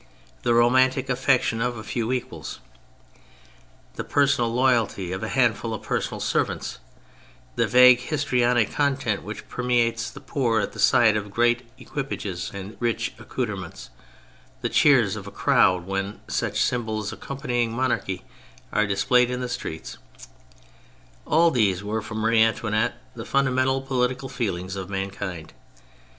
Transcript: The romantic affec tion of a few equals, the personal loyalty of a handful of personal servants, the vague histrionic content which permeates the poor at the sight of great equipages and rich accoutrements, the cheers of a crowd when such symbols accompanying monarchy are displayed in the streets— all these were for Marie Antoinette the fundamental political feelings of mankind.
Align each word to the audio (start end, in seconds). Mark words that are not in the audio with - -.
The 0.41 0.55
romantic 0.55 1.09
affec 1.11 1.43
tion 1.43 1.61
of 1.61 1.77
a 1.77 1.83
few 1.83 2.11
equals, 2.11 2.59
the 3.97 4.03
personal 4.03 4.51
loyalty 4.51 5.11
of 5.11 5.21
a 5.21 5.27
handful 5.29 5.75
of 5.75 5.83
personal 5.83 6.19
servants, 6.19 6.79
the 7.55 7.67
vague 7.67 7.99
histrionic 7.99 8.71
content 8.71 9.21
which 9.21 9.47
permeates 9.47 10.09
the 10.09 10.19
poor 10.19 10.59
at 10.59 10.71
the 10.71 10.79
sight 10.79 11.15
of 11.15 11.29
great 11.29 11.69
equipages 11.77 12.49
and 12.51 12.77
rich 12.79 13.13
accoutrements, 13.19 13.91
the 14.61 14.69
cheers 14.69 15.15
of 15.15 15.27
a 15.27 15.31
crowd 15.31 15.85
when 15.85 16.19
such 16.27 16.59
symbols 16.63 17.13
accompanying 17.13 17.71
monarchy 17.71 18.23
are 18.73 18.87
displayed 18.87 19.29
in 19.29 19.39
the 19.39 19.47
streets— 19.47 19.99
all 21.27 21.51
these 21.51 21.83
were 21.83 22.01
for 22.01 22.15
Marie 22.15 22.41
Antoinette 22.41 22.95
the 23.13 23.23
fundamental 23.23 23.83
political 23.83 24.29
feelings 24.29 24.75
of 24.75 24.89
mankind. 24.89 25.53